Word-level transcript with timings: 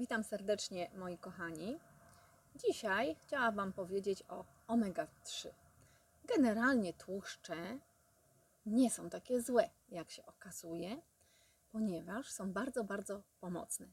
Witam 0.00 0.24
serdecznie 0.24 0.90
moi 0.94 1.18
kochani. 1.18 1.78
Dzisiaj 2.56 3.16
chciałam 3.22 3.54
Wam 3.54 3.72
powiedzieć 3.72 4.24
o 4.28 4.44
omega-3. 4.68 5.48
Generalnie 6.24 6.92
tłuszcze 6.92 7.78
nie 8.66 8.90
są 8.90 9.10
takie 9.10 9.42
złe, 9.42 9.70
jak 9.88 10.10
się 10.10 10.26
okazuje, 10.26 11.02
ponieważ 11.72 12.30
są 12.30 12.52
bardzo, 12.52 12.84
bardzo 12.84 13.22
pomocne. 13.40 13.86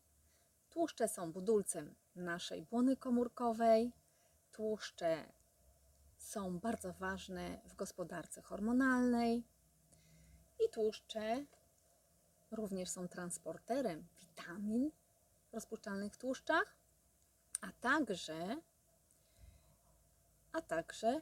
Tłuszcze 0.69 1.07
są 1.07 1.31
budulcem 1.31 1.95
naszej 2.15 2.63
błony 2.63 2.97
komórkowej. 2.97 3.91
Tłuszcze 4.51 5.25
są 6.17 6.59
bardzo 6.59 6.93
ważne 6.93 7.59
w 7.65 7.75
gospodarce 7.75 8.41
hormonalnej. 8.41 9.43
I 10.65 10.69
tłuszcze 10.69 11.45
również 12.51 12.89
są 12.89 13.07
transporterem 13.07 14.07
witamin 14.19 14.91
rozpuszczalnych 15.57 16.17
tłuszczach, 16.17 16.75
a 17.61 17.67
także, 17.81 18.57
a 20.51 20.61
także 20.61 21.21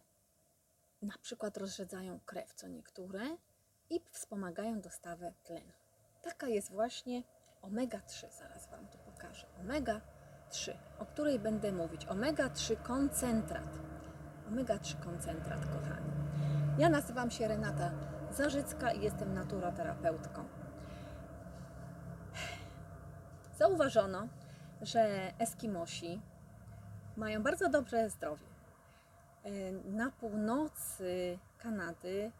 na 1.01 1.17
przykład 1.21 1.57
rozrzedzają 1.57 2.19
krew, 2.25 2.53
co 2.53 2.67
niektóre, 2.67 3.21
i 3.89 3.99
wspomagają 4.11 4.81
dostawę 4.81 5.33
tlenu. 5.43 5.71
Taka 6.21 6.47
jest 6.47 6.71
właśnie 6.71 7.23
omega-3, 7.61 8.31
zaraz 8.31 8.69
Wam 8.69 8.87
to 8.87 8.97
pokażę. 8.97 9.47
Omega-3, 9.61 10.73
o 10.99 11.05
której 11.05 11.39
będę 11.39 11.71
mówić. 11.71 12.05
Omega-3 12.05 12.83
koncentrat. 12.83 13.79
Omega-3 14.49 15.03
koncentrat, 15.03 15.59
kochani. 15.65 16.11
Ja 16.77 16.89
nazywam 16.89 17.31
się 17.31 17.47
Renata 17.47 17.91
Zarzycka 18.31 18.91
i 18.91 19.01
jestem 19.01 19.33
naturoterapeutką. 19.33 20.64
Zauważono, 23.57 24.27
że 24.81 25.31
Eskimosi 25.39 26.21
mają 27.17 27.43
bardzo 27.43 27.69
dobre 27.69 28.09
zdrowie. 28.09 28.45
E, 29.43 29.71
Na 29.71 30.11
północy 30.11 31.39
Kanady 31.57 32.31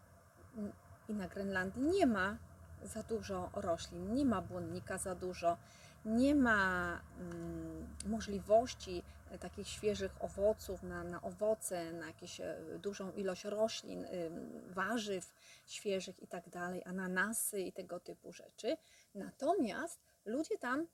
i 1.10 1.14
na 1.14 1.28
Grenlandii 1.28 1.84
nie 1.84 2.06
ma 2.08 2.38
za 2.84 3.04
dużo 3.04 3.50
roślin, 3.54 4.14
nie 4.14 4.26
ma 4.26 4.42
błonnika 4.42 4.98
za 4.98 5.16
dużo, 5.16 5.58
nie 6.06 6.36
ma 6.36 7.02
mm, 7.20 7.88
możliwości 8.06 9.04
takich 9.40 9.68
świeżych 9.68 10.12
owoców 10.20 10.84
na, 10.84 11.04
na 11.04 11.22
owoce, 11.22 11.94
na 11.94 12.08
jakąś 12.08 12.40
e, 12.40 12.58
dużą 12.80 13.12
ilość 13.12 13.44
roślin, 13.44 14.06
ym, 14.06 14.62
warzyw 14.74 15.34
świeżych 15.66 16.20
i 16.24 16.28
tak 16.28 16.50
dalej, 16.50 16.84
ananasy 16.86 17.62
i 17.62 17.74
tego 17.74 18.00
typu 18.00 18.32
rzeczy. 18.32 18.78
Natomiast 19.16 20.00
ludzie 20.26 20.58
tam 20.58 20.80
y, 20.82 20.88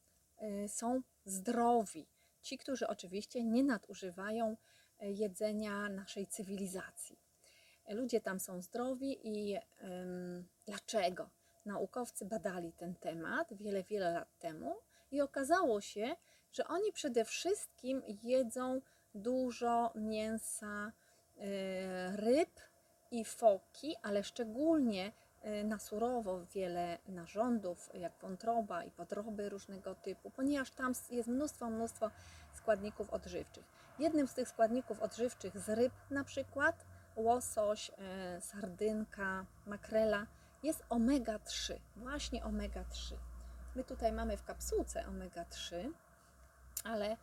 są 0.68 1.02
zdrowi. 1.26 2.08
Ci, 2.42 2.58
którzy 2.58 2.88
oczywiście 2.88 3.44
nie 3.44 3.64
nadużywają 3.64 4.58
y, 5.04 5.06
jedzenia 5.12 5.90
naszej 5.90 6.28
cywilizacji. 6.28 7.20
Ludzie 7.90 8.22
tam 8.22 8.40
są 8.40 8.62
zdrowi 8.62 9.28
i 9.28 9.58
dlaczego? 10.66 11.30
Naukowcy 11.66 12.26
badali 12.26 12.74
ten 12.74 12.96
temat 12.96 13.54
wiele, 13.54 13.84
wiele 13.84 14.12
lat 14.12 14.40
temu 14.40 14.76
i 15.12 15.22
okazało 15.22 15.82
się, 15.82 16.16
że 16.52 16.68
oni 16.68 16.92
przede 16.92 17.26
wszystkim 17.26 18.02
jedzą 18.24 18.82
dużo 19.16 19.92
mięsa, 19.96 20.92
y, 21.38 21.42
ryb 22.16 22.60
i 23.12 23.26
foki, 23.26 23.96
ale 24.02 24.24
szczególnie 24.24 25.08
y, 25.08 25.12
na 25.64 25.80
surowo 25.80 26.46
wiele 26.46 26.98
narządów, 27.08 27.90
jak 27.94 28.14
wątroba 28.22 28.84
i 28.84 28.92
podroby 28.92 29.50
różnego 29.50 29.96
typu, 29.96 30.30
ponieważ 30.30 30.72
tam 30.72 30.94
jest 31.12 31.30
mnóstwo, 31.30 31.70
mnóstwo 31.70 32.12
składników 32.54 33.10
odżywczych. 33.10 33.66
Jednym 34.00 34.28
z 34.28 34.34
tych 34.34 34.48
składników 34.50 35.02
odżywczych 35.02 35.58
z 35.58 35.70
ryb 35.70 35.94
na 36.10 36.24
przykład 36.24 36.86
łosoś, 37.16 37.90
y, 37.90 38.42
sardynka, 38.42 39.46
makrela 39.66 40.26
jest 40.64 40.86
omega-3, 40.90 41.80
właśnie 41.96 42.44
omega-3. 42.44 43.16
My 43.76 43.84
tutaj 43.84 44.12
mamy 44.12 44.38
w 44.38 44.44
kapsułce 44.44 45.04
omega-3, 45.04 45.92
ale 46.84 47.12
y, 47.14 47.18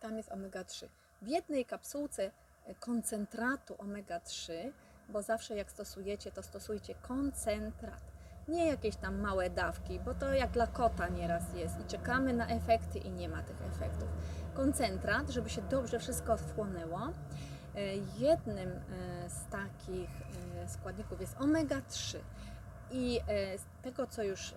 tam 0.00 0.16
jest 0.16 0.30
omega-3. 0.30 0.88
W 1.22 1.26
jednej 1.26 1.64
kapsułce 1.64 2.30
y, 2.68 2.74
koncentratu 2.74 3.74
omega-3, 3.74 4.72
bo 5.08 5.22
zawsze 5.22 5.56
jak 5.56 5.70
stosujecie, 5.70 6.32
to 6.32 6.42
stosujcie 6.42 6.94
koncentrat. 6.94 8.16
Nie 8.48 8.66
jakieś 8.66 8.96
tam 8.96 9.20
małe 9.20 9.50
dawki, 9.50 10.00
bo 10.00 10.14
to 10.14 10.34
jak 10.34 10.50
dla 10.50 10.66
kota 10.66 11.08
nieraz 11.08 11.54
jest 11.54 11.80
i 11.80 11.84
czekamy 11.84 12.32
na 12.32 12.48
efekty 12.48 12.98
i 12.98 13.10
nie 13.10 13.28
ma 13.28 13.42
tych 13.42 13.62
efektów. 13.62 14.08
Koncentrat, 14.54 15.30
żeby 15.30 15.50
się 15.50 15.62
dobrze 15.62 15.98
wszystko 15.98 16.36
wchłonęło. 16.36 17.00
E, 17.74 17.96
Jednym 18.18 18.68
e, 18.68 19.30
z 19.30 19.46
takich 19.50 20.10
e, 20.56 20.68
składników 20.68 21.20
jest 21.20 21.36
omega-3. 21.36 22.18
I 22.90 23.20
z 23.56 23.82
tego, 23.82 24.06
co 24.06 24.22
już 24.22 24.54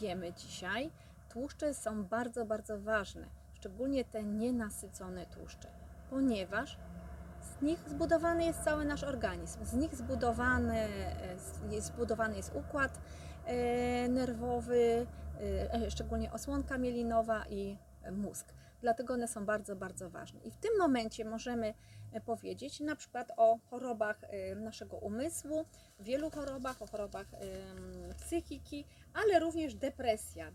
wiemy 0.00 0.32
dzisiaj, 0.32 0.90
tłuszcze 1.28 1.74
są 1.74 2.04
bardzo, 2.04 2.44
bardzo 2.44 2.80
ważne, 2.80 3.26
szczególnie 3.54 4.04
te 4.04 4.24
nienasycone 4.24 5.26
tłuszcze, 5.26 5.68
ponieważ 6.10 6.78
z 7.58 7.62
nich 7.62 7.88
zbudowany 7.88 8.44
jest 8.44 8.62
cały 8.64 8.84
nasz 8.84 9.04
organizm. 9.04 9.64
Z 9.64 9.74
nich 9.74 9.94
zbudowany 9.94 10.78
e, 10.78 10.88
jest, 11.70 11.86
zbudowany 11.86 12.36
jest 12.36 12.52
układ 12.54 13.00
e, 13.44 14.08
nerwowy, 14.08 15.06
e, 15.72 15.90
szczególnie 15.90 16.32
osłonka 16.32 16.78
mielinowa 16.78 17.44
i 17.48 17.78
mózg. 18.12 18.46
Dlatego 18.80 19.14
one 19.14 19.28
są 19.28 19.46
bardzo, 19.46 19.76
bardzo 19.76 20.10
ważne. 20.10 20.40
I 20.40 20.50
w 20.50 20.56
tym 20.56 20.70
momencie 20.78 21.24
możemy 21.24 21.74
powiedzieć 22.26 22.80
na 22.80 22.96
przykład 22.96 23.32
o 23.36 23.58
chorobach 23.70 24.20
naszego 24.56 24.96
umysłu, 24.96 25.64
wielu 26.00 26.30
chorobach, 26.30 26.82
o 26.82 26.86
chorobach 26.86 27.26
psychiki, 28.16 28.84
ale 29.14 29.40
również 29.40 29.74
depresja. 29.74 30.52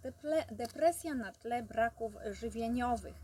Depresja 0.52 1.14
na 1.16 1.32
tle 1.32 1.64
braków 1.64 2.14
żywieniowych. 2.32 3.16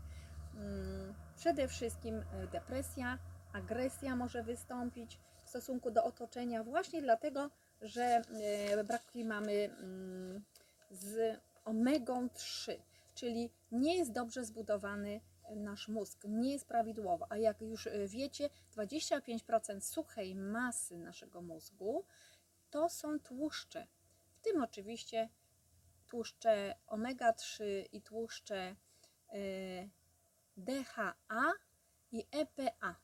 Mm, 0.54 1.14
Przede 1.40 1.68
wszystkim 1.68 2.22
depresja, 2.52 3.18
agresja 3.52 4.16
może 4.16 4.42
wystąpić 4.42 5.18
w 5.44 5.48
stosunku 5.48 5.90
do 5.90 6.04
otoczenia, 6.04 6.64
właśnie 6.64 7.02
dlatego, 7.02 7.50
że 7.82 8.02
e, 8.04 8.84
braki 8.84 9.24
mamy 9.24 9.52
mm, 9.52 10.44
z 10.90 11.40
omegą 11.64 12.28
3, 12.28 12.82
czyli 13.14 13.50
nie 13.72 13.96
jest 13.96 14.12
dobrze 14.12 14.44
zbudowany 14.44 15.20
nasz 15.56 15.88
mózg, 15.88 16.24
nie 16.28 16.52
jest 16.52 16.68
prawidłowo. 16.68 17.26
A 17.28 17.36
jak 17.36 17.60
już 17.60 17.86
e, 17.86 18.08
wiecie, 18.08 18.50
25% 18.76 19.80
suchej 19.80 20.34
masy 20.34 20.98
naszego 20.98 21.42
mózgu 21.42 22.04
to 22.70 22.88
są 22.88 23.20
tłuszcze. 23.20 23.86
W 24.34 24.40
tym 24.40 24.62
oczywiście 24.62 25.28
tłuszcze 26.06 26.74
omega-3 26.86 27.64
i 27.92 28.02
tłuszcze 28.02 28.56
e, 28.58 28.76
DHA 30.56 31.52
i 32.12 32.26
EPA. 32.30 32.96